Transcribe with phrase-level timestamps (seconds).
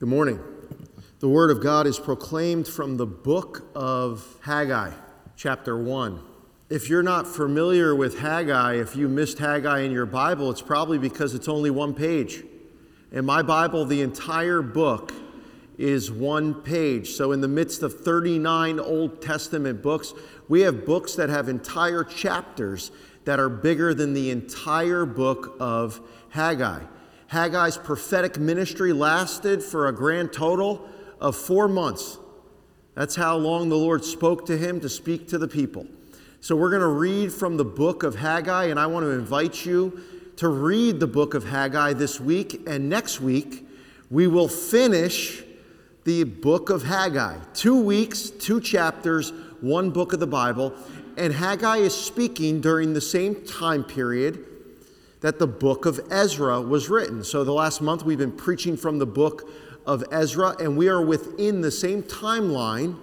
[0.00, 0.40] Good morning.
[1.18, 4.92] The Word of God is proclaimed from the book of Haggai,
[5.36, 6.18] chapter 1.
[6.70, 10.96] If you're not familiar with Haggai, if you missed Haggai in your Bible, it's probably
[10.96, 12.42] because it's only one page.
[13.12, 15.12] In my Bible, the entire book
[15.76, 17.10] is one page.
[17.10, 20.14] So, in the midst of 39 Old Testament books,
[20.48, 22.90] we have books that have entire chapters
[23.26, 26.84] that are bigger than the entire book of Haggai.
[27.30, 30.88] Haggai's prophetic ministry lasted for a grand total
[31.20, 32.18] of four months.
[32.96, 35.86] That's how long the Lord spoke to him to speak to the people.
[36.40, 39.64] So we're going to read from the book of Haggai, and I want to invite
[39.64, 40.00] you
[40.38, 42.62] to read the book of Haggai this week.
[42.66, 43.64] And next week,
[44.10, 45.44] we will finish
[46.02, 47.38] the book of Haggai.
[47.54, 50.74] Two weeks, two chapters, one book of the Bible.
[51.16, 54.49] And Haggai is speaking during the same time period
[55.20, 57.22] that the book of Ezra was written.
[57.24, 59.50] So, the last month we've been preaching from the book
[59.86, 62.96] of Ezra, and we are within the same timeline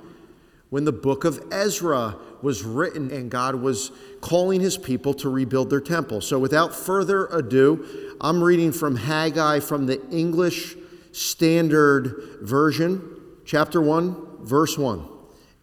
[0.70, 5.70] when the book of Ezra was written and God was calling his people to rebuild
[5.70, 6.22] their temple.
[6.22, 10.76] So, without further ado, I'm reading from Haggai from the English
[11.12, 15.08] Standard Version, chapter 1, verse 1.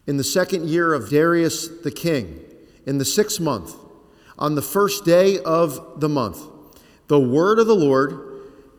[0.07, 2.39] In the second year of Darius the king,
[2.85, 3.75] in the sixth month,
[4.37, 6.41] on the first day of the month,
[7.07, 8.19] the word of the Lord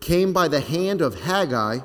[0.00, 1.78] came by the hand of Haggai,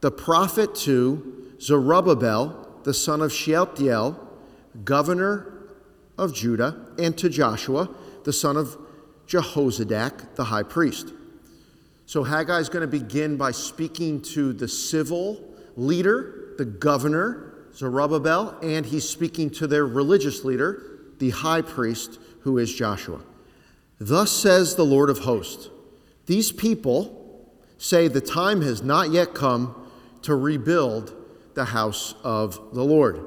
[0.00, 4.18] the prophet, to Zerubbabel, the son of Shealtiel,
[4.84, 5.52] governor
[6.18, 7.88] of Judah, and to Joshua,
[8.24, 8.76] the son of
[9.26, 11.12] Jehozadak, the high priest.
[12.06, 15.42] So Haggai is going to begin by speaking to the civil
[15.76, 20.82] leader, the governor, Zerubbabel, and he's speaking to their religious leader,
[21.18, 23.18] the high priest, who is Joshua.
[23.98, 25.68] Thus says the Lord of hosts
[26.26, 29.74] These people say the time has not yet come
[30.22, 31.12] to rebuild
[31.54, 33.20] the house of the Lord.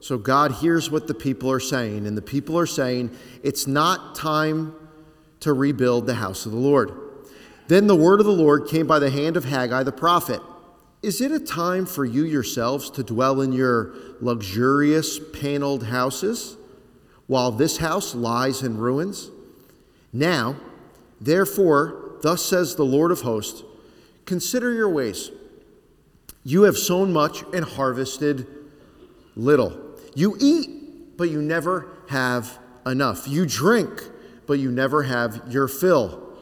[0.00, 3.10] So God hears what the people are saying, and the people are saying
[3.42, 4.74] it's not time
[5.40, 6.92] to rebuild the house of the Lord.
[7.68, 10.42] Then the word of the Lord came by the hand of Haggai the prophet.
[11.02, 16.57] Is it a time for you yourselves to dwell in your luxurious paneled houses?
[17.28, 19.30] While this house lies in ruins?
[20.12, 20.56] Now,
[21.20, 23.62] therefore, thus says the Lord of hosts
[24.24, 25.30] consider your ways.
[26.42, 28.46] You have sown much and harvested
[29.36, 29.78] little.
[30.14, 33.28] You eat, but you never have enough.
[33.28, 34.02] You drink,
[34.46, 36.34] but you never have your fill.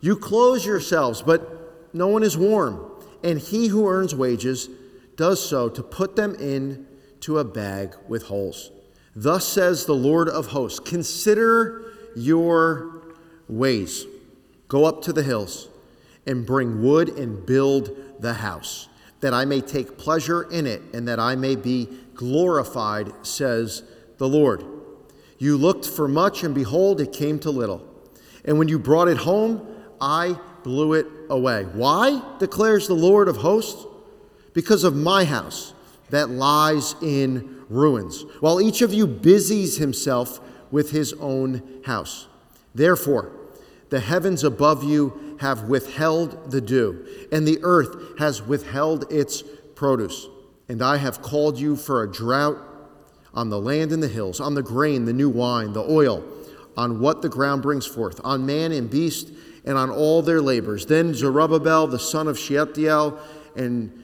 [0.00, 2.90] You clothe yourselves, but no one is warm.
[3.22, 4.68] And he who earns wages
[5.16, 6.86] does so to put them in
[7.20, 8.70] to a bag with holes.
[9.16, 11.84] Thus says the Lord of hosts Consider
[12.16, 13.02] your
[13.48, 14.06] ways.
[14.68, 15.68] Go up to the hills
[16.26, 18.88] and bring wood and build the house,
[19.20, 23.82] that I may take pleasure in it and that I may be glorified, says
[24.18, 24.64] the Lord.
[25.38, 27.86] You looked for much, and behold, it came to little.
[28.44, 29.66] And when you brought it home,
[30.00, 31.64] I blew it away.
[31.64, 33.84] Why, declares the Lord of hosts?
[34.54, 35.73] Because of my house
[36.14, 42.28] that lies in ruins, while each of you busies himself with his own house.
[42.74, 43.32] Therefore,
[43.90, 49.42] the heavens above you have withheld the dew, and the earth has withheld its
[49.74, 50.26] produce.
[50.68, 52.58] And I have called you for a drought
[53.34, 56.24] on the land and the hills, on the grain, the new wine, the oil,
[56.76, 59.30] on what the ground brings forth, on man and beast,
[59.64, 60.86] and on all their labors.
[60.86, 63.18] Then Zerubbabel, the son of Shealtiel,
[63.56, 64.03] and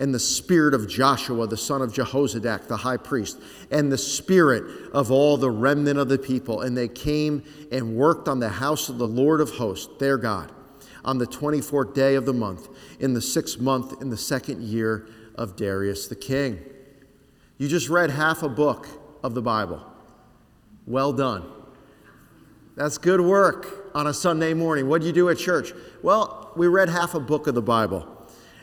[0.00, 3.38] and the spirit of Joshua, the son of Jehozadak, the high priest,
[3.70, 6.62] and the spirit of all the remnant of the people.
[6.62, 10.50] And they came and worked on the house of the Lord of hosts, their God,
[11.04, 12.68] on the 24th day of the month,
[12.98, 16.58] in the sixth month, in the second year of Darius the king.
[17.58, 18.88] You just read half a book
[19.22, 19.84] of the Bible.
[20.86, 21.44] Well done.
[22.74, 24.88] That's good work on a Sunday morning.
[24.88, 25.74] What do you do at church?
[26.02, 28.19] Well, we read half a book of the Bible.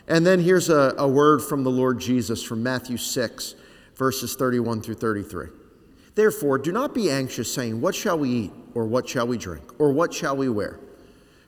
[0.08, 3.54] And then here's a, a word from the Lord Jesus from Matthew 6,
[3.94, 5.48] verses 31 through 33.
[6.14, 8.52] Therefore, do not be anxious, saying, What shall we eat?
[8.74, 9.78] Or what shall we drink?
[9.78, 10.80] Or what shall we wear?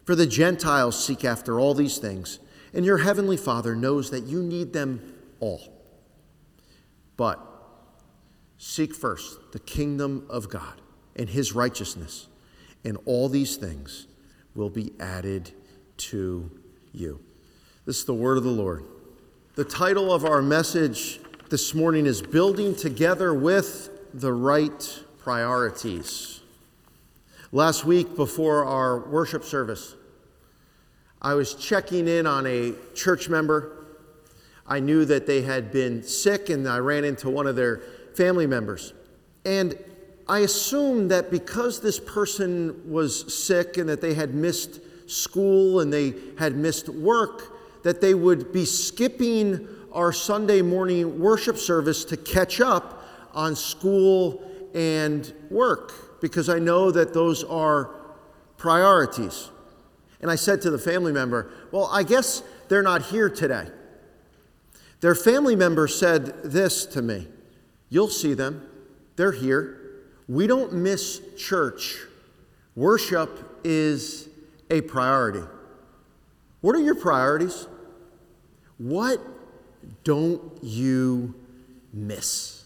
[0.05, 2.39] For the Gentiles seek after all these things,
[2.75, 5.61] and your heavenly Father knows that you need them all.
[7.17, 7.41] But
[8.59, 10.81] seek first the kingdom of God
[11.17, 12.29] and his righteousness,
[12.85, 14.07] and all these things
[14.55, 15.51] will be added
[15.97, 16.51] to
[16.93, 17.21] you.
[17.87, 18.85] This is the word of the Lord.
[19.55, 21.19] The title of our message
[21.49, 26.41] this morning is Building Together with the Right Priorities.
[27.53, 29.97] Last week, before our worship service,
[31.23, 33.87] I was checking in on a church member.
[34.67, 37.79] I knew that they had been sick, and I ran into one of their
[38.15, 38.93] family members.
[39.47, 39.75] And
[40.29, 44.81] I assumed that because this person was sick and that they had missed
[45.11, 51.57] school and they had missed work, that they would be skipping our Sunday morning worship
[51.57, 54.43] service to catch up on school
[54.75, 57.91] and work because I know that those are
[58.57, 59.51] priorities.
[60.21, 63.69] And I said to the family member, Well, I guess they're not here today.
[65.01, 67.27] Their family member said this to me
[67.89, 68.69] You'll see them,
[69.17, 69.77] they're here.
[70.29, 71.99] We don't miss church.
[72.77, 74.29] Worship is
[74.71, 75.43] a priority.
[76.61, 77.67] What are your priorities?
[78.79, 79.21] What
[80.05, 81.35] don't you
[81.93, 82.65] miss?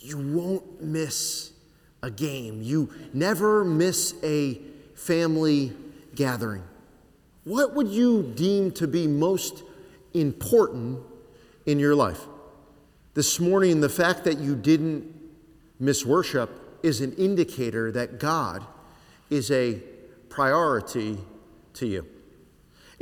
[0.00, 1.52] You won't miss
[2.02, 2.62] a game.
[2.62, 4.60] You never miss a
[4.94, 5.72] family
[6.14, 6.64] gathering.
[7.44, 9.62] What would you deem to be most
[10.14, 11.00] important
[11.66, 12.20] in your life?
[13.14, 15.12] This morning, the fact that you didn't
[15.78, 16.50] miss worship
[16.82, 18.64] is an indicator that God
[19.30, 19.80] is a
[20.28, 21.18] priority
[21.74, 22.06] to you.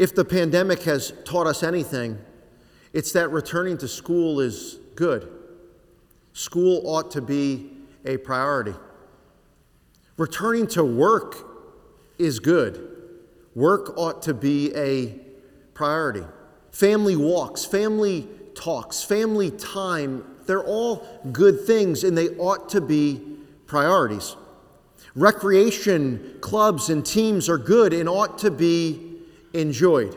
[0.00, 2.18] If the pandemic has taught us anything,
[2.94, 5.30] it's that returning to school is good.
[6.32, 7.70] School ought to be
[8.06, 8.72] a priority.
[10.16, 11.36] Returning to work
[12.18, 12.80] is good.
[13.54, 15.20] Work ought to be a
[15.74, 16.24] priority.
[16.70, 23.20] Family walks, family talks, family time, they're all good things and they ought to be
[23.66, 24.34] priorities.
[25.14, 29.09] Recreation clubs and teams are good and ought to be
[29.52, 30.16] enjoyed.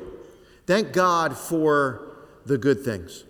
[0.65, 2.15] Thank God for
[2.45, 3.23] the good things.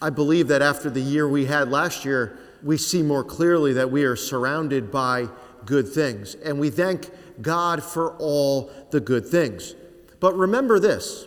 [0.00, 3.90] I believe that after the year we had last year, we see more clearly that
[3.90, 5.28] we are surrounded by
[5.64, 6.34] good things.
[6.36, 7.10] And we thank
[7.42, 9.74] God for all the good things.
[10.20, 11.26] But remember this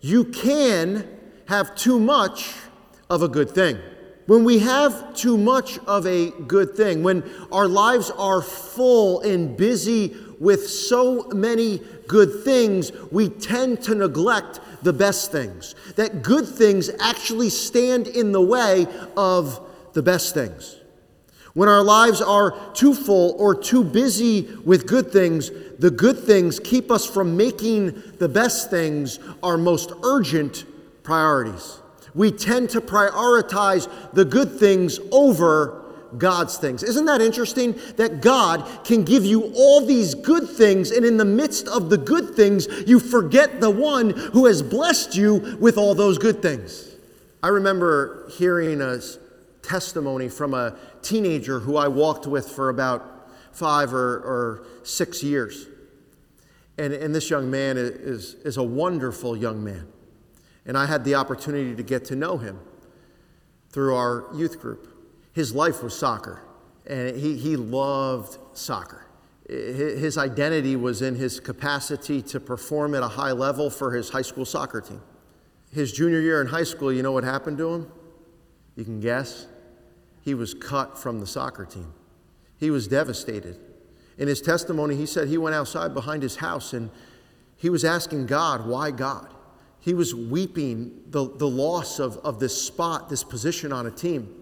[0.00, 1.08] you can
[1.46, 2.54] have too much
[3.08, 3.78] of a good thing.
[4.26, 9.56] When we have too much of a good thing, when our lives are full and
[9.56, 15.74] busy with so many good things, we tend to neglect the best things.
[15.96, 19.60] That good things actually stand in the way of
[19.92, 20.76] the best things.
[21.54, 26.58] When our lives are too full or too busy with good things, the good things
[26.58, 30.64] keep us from making the best things our most urgent
[31.02, 31.80] priorities.
[32.14, 35.81] We tend to prioritize the good things over
[36.18, 36.82] God's things.
[36.82, 37.78] Isn't that interesting?
[37.96, 41.98] That God can give you all these good things, and in the midst of the
[41.98, 46.88] good things, you forget the one who has blessed you with all those good things.
[47.42, 49.00] I remember hearing a
[49.62, 55.66] testimony from a teenager who I walked with for about five or, or six years.
[56.78, 59.88] And, and this young man is, is a wonderful young man.
[60.64, 62.58] And I had the opportunity to get to know him
[63.70, 64.88] through our youth group.
[65.32, 66.42] His life was soccer,
[66.86, 69.06] and he, he loved soccer.
[69.48, 74.22] His identity was in his capacity to perform at a high level for his high
[74.22, 75.02] school soccer team.
[75.72, 77.92] His junior year in high school, you know what happened to him?
[78.76, 79.46] You can guess.
[80.22, 81.92] He was cut from the soccer team.
[82.58, 83.58] He was devastated.
[84.18, 86.90] In his testimony, he said he went outside behind his house and
[87.56, 89.32] he was asking God, why God?
[89.80, 94.41] He was weeping the, the loss of, of this spot, this position on a team.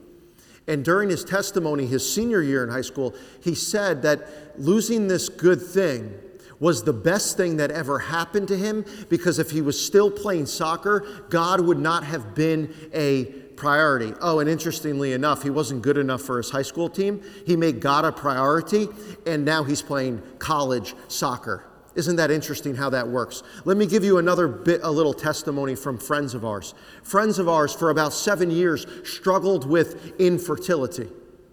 [0.71, 3.13] And during his testimony, his senior year in high school,
[3.43, 6.15] he said that losing this good thing
[6.61, 10.47] was the best thing that ever happened to him because if he was still playing
[10.47, 13.25] soccer, God would not have been a
[13.57, 14.15] priority.
[14.21, 17.21] Oh, and interestingly enough, he wasn't good enough for his high school team.
[17.47, 18.87] He made God a priority,
[19.27, 21.65] and now he's playing college soccer.
[21.97, 23.43] Isn't that interesting how that works?
[23.65, 26.75] Let me give you another bit, a little testimony from friends of ours.
[27.03, 31.09] Friends of ours, for about seven years, struggled with infertility.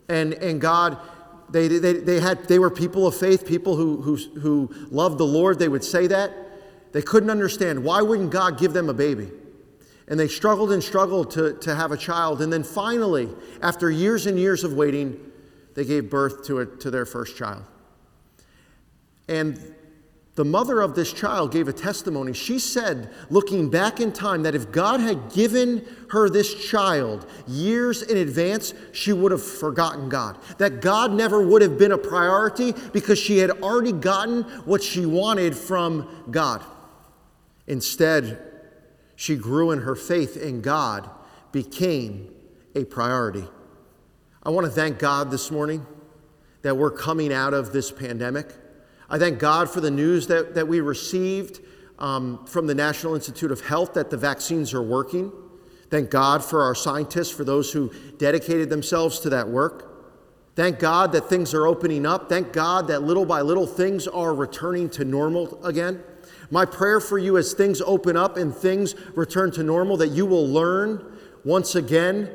[0.09, 0.99] And, and God,
[1.49, 5.25] they, they, they, had, they were people of faith, people who, who, who loved the
[5.25, 5.57] Lord.
[5.57, 6.31] They would say that.
[6.91, 9.29] They couldn't understand why wouldn't God give them a baby?
[10.07, 12.41] And they struggled and struggled to, to have a child.
[12.41, 13.27] And then finally,
[13.61, 15.19] after years and years of waiting,
[15.73, 17.63] they gave birth to, a, to their first child.
[19.27, 19.75] And
[20.37, 22.31] The mother of this child gave a testimony.
[22.31, 28.03] She said, looking back in time, that if God had given her this child years
[28.03, 30.37] in advance, she would have forgotten God.
[30.59, 35.07] That God never would have been a priority because she had already gotten what she
[35.07, 36.63] wanted from God.
[37.65, 38.39] Instead,
[39.15, 41.09] she grew in her faith in God,
[41.51, 42.31] became
[42.75, 43.47] a priority.
[44.43, 45.83] I want to thank God this morning
[46.61, 48.53] that we're coming out of this pandemic.
[49.09, 51.61] I thank God for the news that, that we received
[51.99, 55.31] um, from the National Institute of Health that the vaccines are working.
[55.89, 59.93] Thank God for our scientists, for those who dedicated themselves to that work.
[60.55, 62.29] Thank God that things are opening up.
[62.29, 66.03] Thank God that little by little things are returning to normal again.
[66.49, 70.25] My prayer for you as things open up and things return to normal, that you
[70.25, 72.29] will learn once again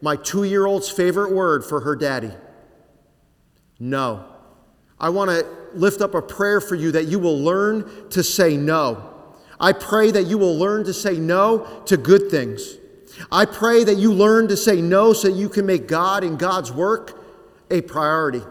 [0.00, 2.32] my two year old's favorite word for her daddy
[3.78, 4.24] no.
[4.98, 8.56] I want to lift up a prayer for you that you will learn to say
[8.56, 9.12] no.
[9.58, 12.76] I pray that you will learn to say no to good things.
[13.32, 16.38] I pray that you learn to say no so that you can make God and
[16.38, 17.22] God's work
[17.70, 18.42] a priority.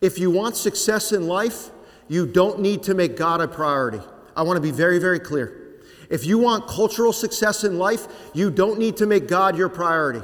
[0.00, 1.70] If you want success in life,
[2.08, 4.00] you don't need to make God a priority.
[4.36, 5.80] I want to be very, very clear.
[6.08, 10.22] If you want cultural success in life, you don't need to make God your priority.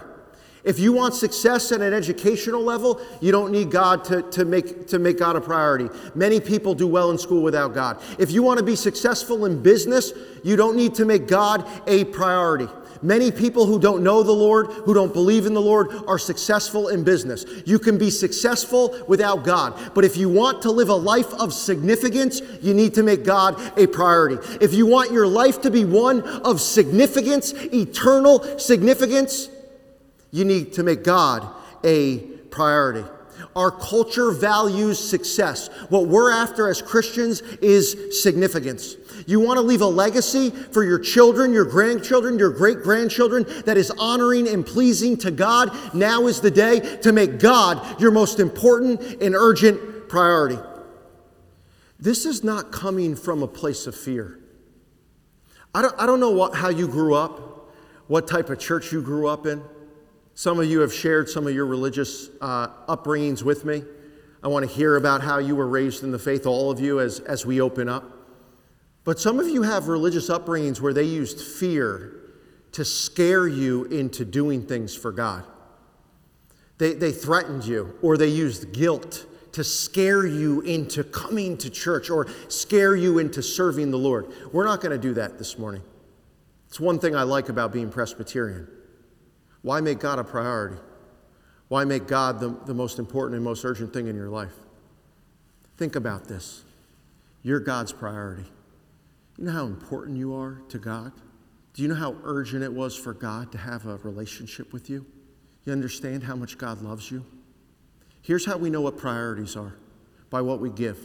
[0.64, 4.86] If you want success at an educational level, you don't need God to, to, make,
[4.88, 5.88] to make God a priority.
[6.14, 8.00] Many people do well in school without God.
[8.18, 10.12] If you want to be successful in business,
[10.44, 12.68] you don't need to make God a priority.
[13.02, 16.86] Many people who don't know the Lord, who don't believe in the Lord, are successful
[16.86, 17.44] in business.
[17.66, 19.76] You can be successful without God.
[19.94, 23.60] But if you want to live a life of significance, you need to make God
[23.76, 24.38] a priority.
[24.60, 29.48] If you want your life to be one of significance, eternal significance,
[30.32, 31.48] you need to make God
[31.84, 32.18] a
[32.50, 33.04] priority.
[33.54, 35.68] Our culture values success.
[35.88, 38.96] What we're after as Christians is significance.
[39.26, 43.76] You want to leave a legacy for your children, your grandchildren, your great grandchildren that
[43.76, 45.70] is honoring and pleasing to God.
[45.94, 50.58] Now is the day to make God your most important and urgent priority.
[52.00, 54.40] This is not coming from a place of fear.
[55.74, 57.70] I don't, I don't know what, how you grew up,
[58.08, 59.62] what type of church you grew up in.
[60.34, 63.82] Some of you have shared some of your religious uh, upbringings with me.
[64.42, 67.00] I want to hear about how you were raised in the faith, all of you,
[67.00, 68.04] as, as we open up.
[69.04, 72.16] But some of you have religious upbringings where they used fear
[72.72, 75.44] to scare you into doing things for God.
[76.78, 82.08] They, they threatened you, or they used guilt to scare you into coming to church
[82.08, 84.32] or scare you into serving the Lord.
[84.52, 85.82] We're not going to do that this morning.
[86.68, 88.66] It's one thing I like about being Presbyterian.
[89.62, 90.76] Why make God a priority?
[91.68, 94.54] Why make God the, the most important and most urgent thing in your life?
[95.78, 96.64] Think about this.
[97.42, 98.44] You're God's priority.
[99.38, 101.12] You know how important you are to God?
[101.74, 105.06] Do you know how urgent it was for God to have a relationship with you?
[105.64, 107.24] You understand how much God loves you?
[108.20, 109.74] Here's how we know what priorities are
[110.28, 110.98] by what we give.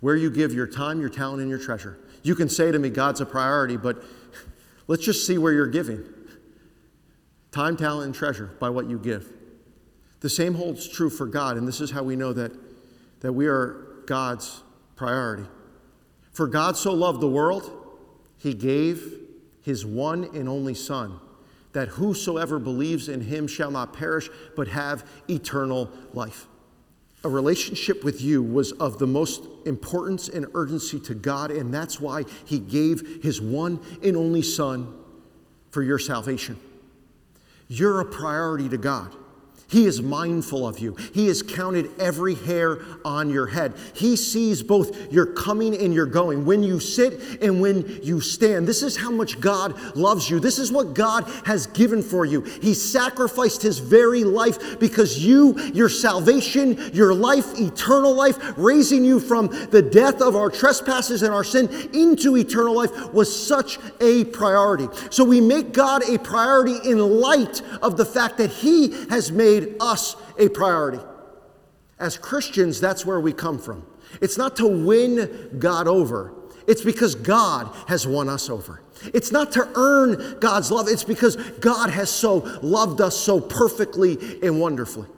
[0.00, 1.98] Where you give your time, your talent, and your treasure.
[2.22, 4.02] You can say to me, God's a priority, but
[4.86, 6.04] let's just see where you're giving
[7.56, 9.32] time, talent, and treasure by what you give.
[10.20, 12.52] The same holds true for God, and this is how we know that,
[13.20, 14.62] that we are God's
[14.94, 15.46] priority.
[16.32, 17.70] For God so loved the world,
[18.36, 19.10] he gave
[19.62, 21.18] his one and only Son,
[21.72, 26.48] that whosoever believes in him shall not perish, but have eternal life.
[27.24, 32.02] A relationship with you was of the most importance and urgency to God, and that's
[32.02, 34.94] why he gave his one and only Son
[35.70, 36.60] for your salvation.
[37.68, 39.14] You're a priority to God.
[39.68, 40.94] He is mindful of you.
[41.12, 43.74] He has counted every hair on your head.
[43.94, 48.68] He sees both your coming and your going, when you sit and when you stand.
[48.68, 50.38] This is how much God loves you.
[50.38, 52.42] This is what God has given for you.
[52.42, 59.18] He sacrificed His very life because you, your salvation, your life, eternal life, raising you
[59.18, 64.24] from the death of our trespasses and our sin into eternal life was such a
[64.26, 64.86] priority.
[65.10, 69.55] So we make God a priority in light of the fact that He has made
[69.60, 71.00] made us a priority.
[71.98, 73.86] As Christians, that's where we come from.
[74.20, 76.32] It's not to win God over,
[76.66, 78.82] it's because God has won us over.
[79.12, 84.40] It's not to earn God's love, it's because God has so loved us so perfectly
[84.42, 85.08] and wonderfully.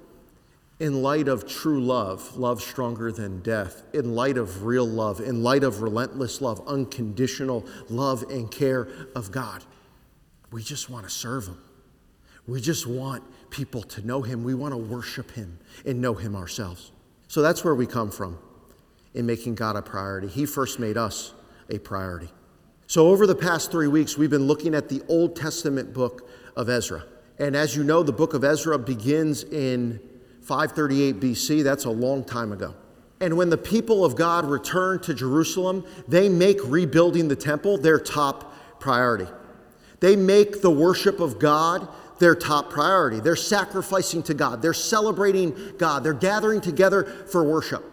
[0.81, 5.43] In light of true love, love stronger than death, in light of real love, in
[5.43, 9.65] light of relentless love, unconditional love and care of God,
[10.53, 11.59] we just want to serve Him.
[12.49, 14.43] We just want people to know Him.
[14.43, 16.91] We want to worship Him and know Him ourselves.
[17.29, 18.39] So that's where we come from.
[19.15, 20.29] in making God a priority.
[20.29, 21.33] He first made us
[21.71, 22.29] a priority.
[22.87, 26.69] So, over the past three weeks, we've been looking at the Old Testament book of
[26.69, 27.05] Ezra.
[27.39, 29.99] And as you know, the book of Ezra begins in
[30.43, 31.65] 538 BC.
[31.65, 32.75] That's a long time ago.
[33.21, 37.99] And when the people of God return to Jerusalem, they make rebuilding the temple their
[37.99, 39.27] top priority.
[40.01, 41.89] They make the worship of God
[42.19, 43.21] their top priority.
[43.21, 47.85] They're sacrificing to God, they're celebrating God, they're gathering together for worship.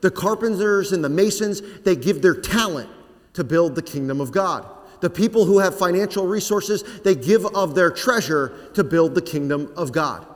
[0.00, 2.90] The carpenters and the masons, they give their talent
[3.34, 4.66] to build the kingdom of God.
[5.00, 9.72] The people who have financial resources, they give of their treasure to build the kingdom
[9.76, 10.26] of God.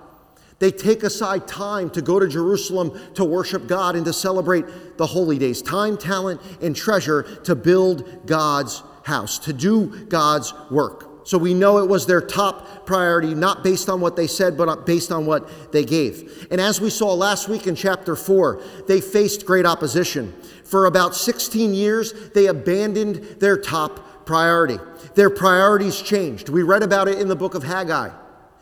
[0.59, 5.07] They take aside time to go to Jerusalem to worship God and to celebrate the
[5.07, 5.63] holy days.
[5.63, 11.08] Time, talent, and treasure to build God's house, to do God's work.
[11.29, 14.87] So we know it was their top priority, not based on what they said, but
[14.87, 16.47] based on what they gave.
[16.51, 20.33] And as we saw last week in chapter 4, they faced great opposition.
[20.65, 24.79] For about 16 years, they abandoned their top priority.
[25.17, 26.49] Their priorities changed.
[26.49, 28.09] We read about it in the book of Haggai.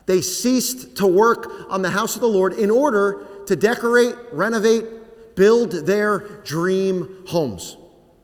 [0.06, 5.36] They ceased to work on the house of the Lord in order to decorate, renovate,
[5.36, 7.76] build their dream homes.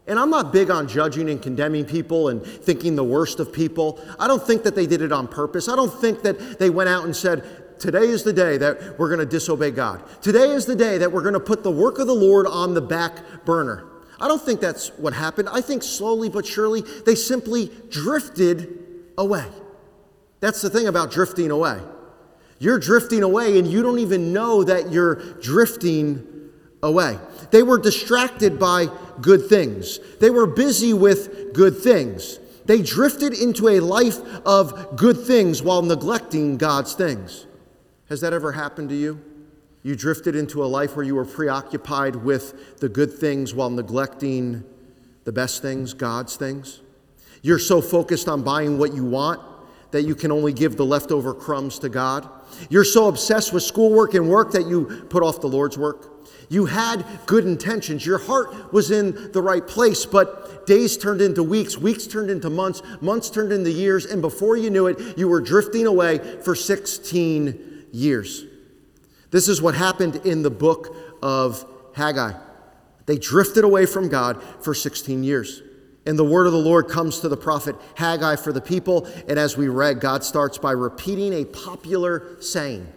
[0.06, 4.00] And I'm not big on judging and condemning people and thinking the worst of people.
[4.18, 5.68] I don't think that they did it on purpose.
[5.68, 7.44] I don't think that they went out and said,
[7.78, 10.04] Today is the day that we're going to disobey God.
[10.22, 12.74] Today is the day that we're going to put the work of the Lord on
[12.74, 13.88] the back burner.
[14.20, 15.48] I don't think that's what happened.
[15.50, 18.78] I think slowly but surely they simply drifted
[19.18, 19.46] away.
[20.38, 21.80] That's the thing about drifting away.
[22.60, 26.50] You're drifting away and you don't even know that you're drifting
[26.84, 27.18] away.
[27.50, 28.86] They were distracted by
[29.20, 32.38] good things, they were busy with good things.
[32.64, 37.46] They drifted into a life of good things while neglecting God's things.
[38.08, 39.20] Has that ever happened to you?
[39.82, 44.62] You drifted into a life where you were preoccupied with the good things while neglecting
[45.24, 46.80] the best things, God's things.
[47.42, 49.40] You're so focused on buying what you want
[49.90, 52.28] that you can only give the leftover crumbs to God.
[52.70, 56.08] You're so obsessed with schoolwork and work that you put off the Lord's work.
[56.48, 58.04] You had good intentions.
[58.04, 62.50] Your heart was in the right place, but days turned into weeks, weeks turned into
[62.50, 66.54] months, months turned into years, and before you knew it, you were drifting away for
[66.54, 68.44] 16 years.
[69.30, 72.34] This is what happened in the book of Haggai.
[73.06, 75.62] They drifted away from God for 16 years.
[76.04, 79.06] And the word of the Lord comes to the prophet Haggai for the people.
[79.28, 82.92] And as we read, God starts by repeating a popular saying.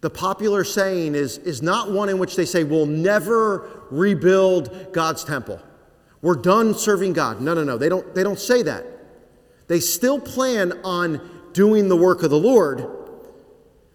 [0.00, 5.24] The popular saying is, is not one in which they say, We'll never rebuild God's
[5.24, 5.60] temple.
[6.22, 7.40] We're done serving God.
[7.40, 7.76] No, no, no.
[7.76, 8.86] They don't, they don't say that.
[9.66, 11.20] They still plan on
[11.52, 12.88] doing the work of the Lord.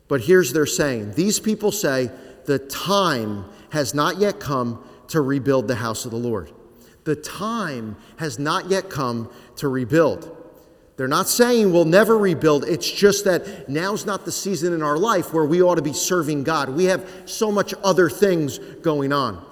[0.08, 2.12] But here's their saying These people say,
[2.45, 6.52] The time has not yet come to rebuild the house of the Lord.
[7.04, 10.38] The time has not yet come to rebuild.
[10.96, 12.66] They're not saying we'll never rebuild.
[12.66, 15.94] It's just that now's not the season in our life where we ought to be
[15.94, 16.70] serving God.
[16.70, 19.44] We have so much other things going on.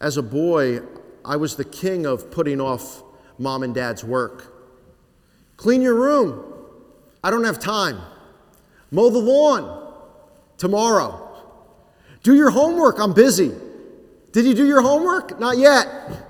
[0.00, 0.80] As a boy,
[1.24, 3.02] I was the king of putting off
[3.38, 4.54] mom and dad's work.
[5.56, 6.54] Clean your room.
[7.22, 8.00] I don't have time.
[8.90, 9.92] Mow the lawn
[10.56, 11.22] tomorrow.
[12.22, 12.98] Do your homework.
[12.98, 13.52] I'm busy.
[14.32, 15.38] Did you do your homework?
[15.38, 16.25] Not yet.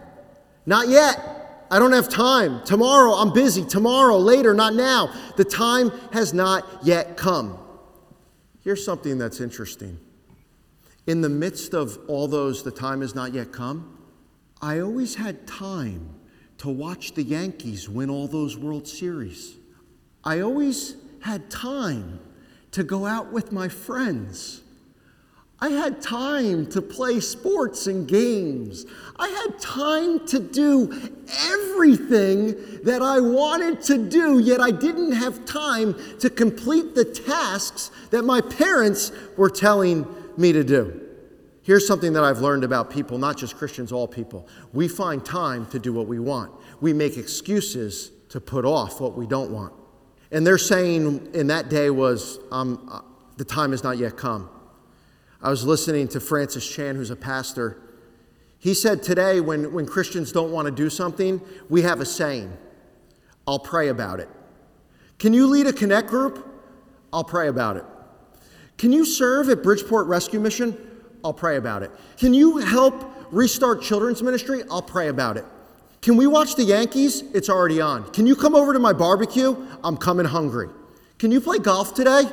[0.66, 1.66] Not yet.
[1.70, 2.62] I don't have time.
[2.64, 3.64] Tomorrow, I'm busy.
[3.64, 5.12] Tomorrow, later, not now.
[5.36, 7.58] The time has not yet come.
[8.62, 9.98] Here's something that's interesting.
[11.06, 13.96] In the midst of all those, the time has not yet come,
[14.60, 16.14] I always had time
[16.58, 19.56] to watch the Yankees win all those World Series.
[20.24, 22.20] I always had time
[22.72, 24.62] to go out with my friends.
[25.58, 28.84] I had time to play sports and games.
[29.18, 30.92] I had time to do
[31.48, 37.90] everything that I wanted to do, yet I didn't have time to complete the tasks
[38.10, 41.00] that my parents were telling me to do.
[41.62, 44.46] Here's something that I've learned about people, not just Christians, all people.
[44.74, 49.16] We find time to do what we want, we make excuses to put off what
[49.16, 49.72] we don't want.
[50.30, 53.00] And they're saying in that day was, um, uh,
[53.38, 54.50] the time has not yet come.
[55.42, 57.78] I was listening to Francis Chan, who's a pastor.
[58.58, 62.56] He said today, when, when Christians don't want to do something, we have a saying
[63.46, 64.28] I'll pray about it.
[65.18, 66.46] Can you lead a connect group?
[67.12, 67.84] I'll pray about it.
[68.76, 70.76] Can you serve at Bridgeport Rescue Mission?
[71.24, 71.90] I'll pray about it.
[72.18, 74.62] Can you help restart children's ministry?
[74.70, 75.44] I'll pray about it.
[76.02, 77.22] Can we watch the Yankees?
[77.34, 78.10] It's already on.
[78.12, 79.56] Can you come over to my barbecue?
[79.82, 80.68] I'm coming hungry.
[81.18, 82.24] Can you play golf today?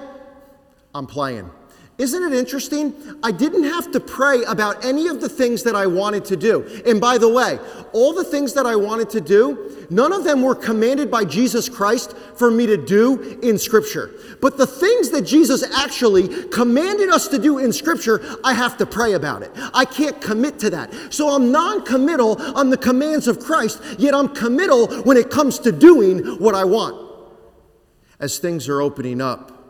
[0.94, 1.50] I'm playing.
[2.00, 2.96] Isn't it interesting?
[3.22, 6.82] I didn't have to pray about any of the things that I wanted to do.
[6.88, 7.60] And by the way,
[7.92, 11.70] all the things that I wanted to do, none of them were commanded by Jesus
[11.70, 14.10] Christ for me to do in Scripture.
[14.42, 18.88] But the things that Jesus actually commanded us to do in Scripture, I have to
[18.88, 19.52] pray about it.
[19.72, 20.92] I can't commit to that.
[21.14, 25.60] So I'm non committal on the commands of Christ, yet I'm committal when it comes
[25.60, 27.00] to doing what I want.
[28.20, 29.63] As things are opening up,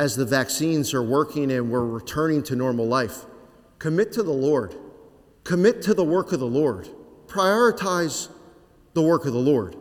[0.00, 3.26] as the vaccines are working and we're returning to normal life.
[3.78, 4.74] Commit to the Lord.
[5.44, 6.88] Commit to the work of the Lord.
[7.26, 8.30] Prioritize
[8.94, 9.76] the work of the Lord.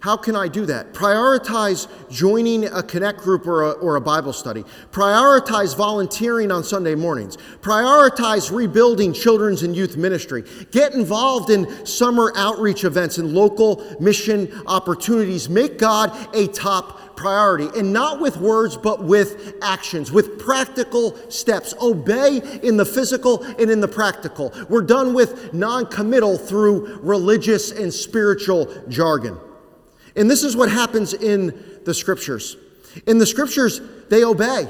[0.00, 0.92] How can I do that?
[0.92, 4.62] Prioritize joining a connect group or a, or a, Bible study.
[4.90, 7.38] Prioritize volunteering on Sunday mornings.
[7.62, 10.44] Prioritize rebuilding children's and youth ministry.
[10.70, 15.48] Get involved in summer outreach events and local mission opportunities.
[15.48, 21.72] Make God a top priority, and not with words, but with actions, with practical steps.
[21.80, 24.52] Obey in the physical and in the practical.
[24.68, 29.38] We're done with non committal through religious and spiritual jargon.
[30.16, 32.56] And this is what happens in the scriptures.
[33.06, 33.80] In the scriptures,
[34.10, 34.68] they obey.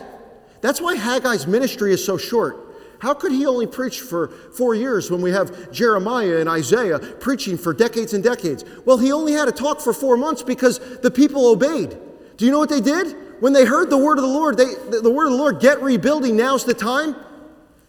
[0.60, 2.58] That's why Haggai's ministry is so short.
[3.00, 7.58] How could he only preach for four years when we have Jeremiah and Isaiah preaching
[7.58, 8.64] for decades and decades?
[8.84, 11.98] Well, he only had to talk for four months because the people obeyed.
[12.36, 13.16] Do you know what they did?
[13.40, 15.82] When they heard the word of the Lord, they, the word of the Lord, get
[15.82, 17.16] rebuilding, now's the time.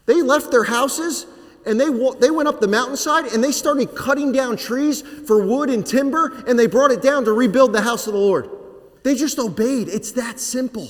[0.05, 1.27] They left their houses
[1.65, 1.85] and they,
[2.19, 6.43] they went up the mountainside and they started cutting down trees for wood and timber
[6.47, 8.49] and they brought it down to rebuild the house of the Lord.
[9.03, 9.89] They just obeyed.
[9.89, 10.89] It's that simple.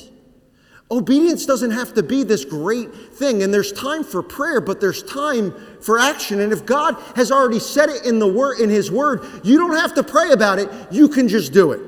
[0.91, 5.01] Obedience doesn't have to be this great thing, and there's time for prayer, but there's
[5.01, 6.39] time for action.
[6.39, 9.75] And if God has already said it in the word in His Word, you don't
[9.75, 10.69] have to pray about it.
[10.91, 11.79] You can just do it.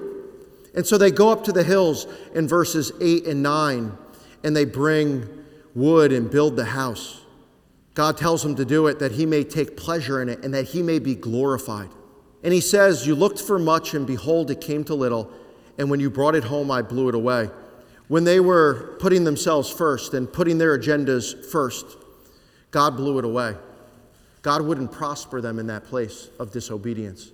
[0.75, 3.97] And so they go up to the hills in verses 8 and 9
[4.43, 5.27] and they bring
[5.73, 7.21] wood and build the house.
[7.95, 10.65] God tells them to do it that he may take pleasure in it and that
[10.65, 11.89] he may be glorified.
[12.43, 15.31] And he says, You looked for much, and behold, it came to little,
[15.77, 17.49] and when you brought it home, I blew it away.
[18.07, 21.85] When they were putting themselves first and putting their agendas first,
[22.69, 23.55] God blew it away.
[24.43, 27.31] God wouldn't prosper them in that place of disobedience.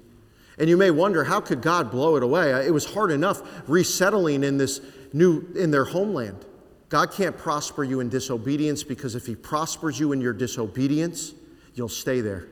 [0.58, 2.52] And you may wonder, how could God blow it away?
[2.66, 4.82] It was hard enough resettling in this
[5.14, 6.46] new in their homeland.
[6.90, 11.34] God can't prosper you in disobedience because if he prospers you in your disobedience,
[11.74, 12.48] you'll stay there.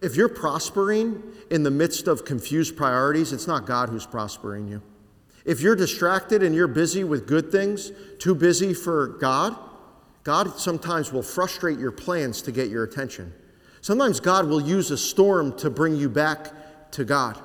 [0.00, 4.82] If you're prospering in the midst of confused priorities, it's not God who's prospering you.
[5.44, 9.54] If you're distracted and you're busy with good things, too busy for God,
[10.22, 13.32] God sometimes will frustrate your plans to get your attention.
[13.82, 16.50] Sometimes God will use a storm to bring you back
[16.94, 17.40] to God.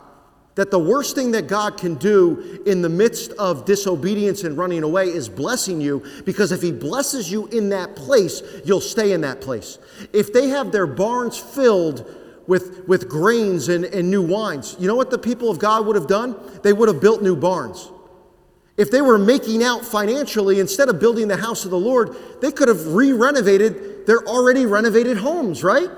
[0.55, 4.83] That the worst thing that God can do in the midst of disobedience and running
[4.83, 9.21] away is blessing you, because if He blesses you in that place, you'll stay in
[9.21, 9.77] that place.
[10.11, 12.05] If they have their barns filled
[12.47, 15.95] with, with grains and, and new wines, you know what the people of God would
[15.95, 16.35] have done?
[16.63, 17.91] They would have built new barns.
[18.75, 22.51] If they were making out financially, instead of building the house of the Lord, they
[22.51, 25.89] could have re renovated their already renovated homes, right?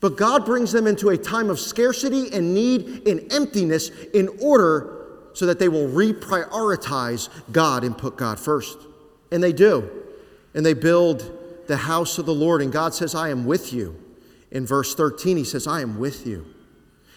[0.00, 4.96] But God brings them into a time of scarcity and need and emptiness in order
[5.34, 8.78] so that they will reprioritize God and put God first.
[9.30, 9.88] And they do.
[10.54, 11.30] And they build
[11.68, 12.62] the house of the Lord.
[12.62, 14.02] And God says, I am with you.
[14.50, 16.46] In verse 13, he says, I am with you.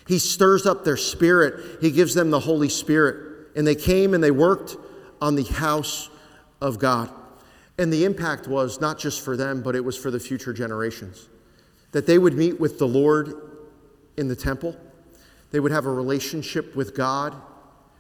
[0.05, 3.47] He stirs up their spirit, he gives them the Holy Spirit.
[3.55, 4.75] And they came and they worked
[5.21, 6.09] on the house
[6.61, 7.09] of God.
[7.77, 11.29] And the impact was not just for them, but it was for the future generations
[11.93, 13.33] that they would meet with the Lord
[14.17, 14.75] in the temple.
[15.51, 17.33] They would have a relationship with God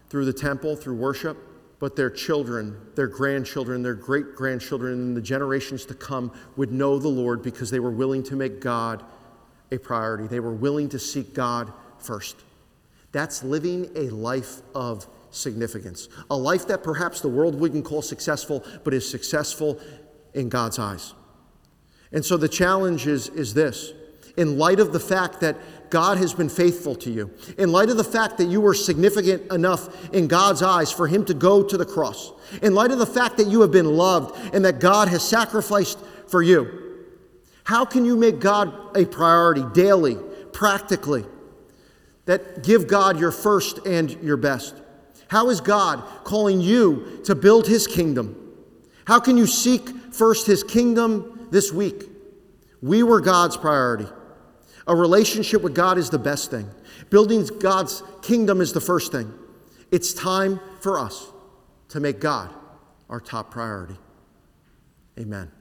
[0.09, 1.37] through the temple, through worship,
[1.79, 6.99] but their children, their grandchildren, their great grandchildren, and the generations to come would know
[6.99, 9.03] the Lord because they were willing to make God
[9.71, 10.27] a priority.
[10.27, 12.37] They were willing to seek God first.
[13.11, 18.63] That's living a life of significance, a life that perhaps the world wouldn't call successful,
[18.83, 19.79] but is successful
[20.33, 21.13] in God's eyes.
[22.13, 23.93] And so the challenge is, is this
[24.37, 25.57] in light of the fact that
[25.89, 29.51] God has been faithful to you, in light of the fact that you were significant
[29.51, 32.31] enough in God's eyes for Him to go to the cross,
[32.63, 35.99] in light of the fact that you have been loved and that God has sacrificed
[36.27, 36.79] for you,
[37.63, 40.17] how can you make God a priority daily,
[40.51, 41.25] practically,
[42.25, 44.75] that give God your first and your best?
[45.27, 48.35] How is God calling you to build His kingdom?
[49.05, 52.09] How can you seek first His kingdom this week.
[52.81, 54.07] We were God's priority.
[54.87, 56.67] A relationship with God is the best thing.
[57.09, 59.31] Building God's kingdom is the first thing.
[59.91, 61.31] It's time for us
[61.89, 62.53] to make God
[63.09, 63.95] our top priority.
[65.17, 65.51] Amen.